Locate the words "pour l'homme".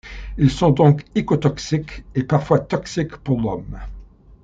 3.17-3.79